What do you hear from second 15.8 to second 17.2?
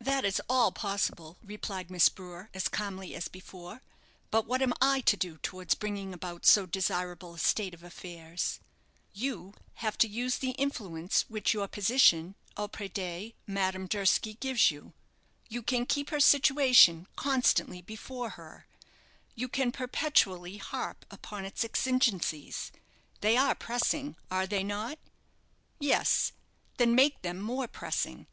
keep her situation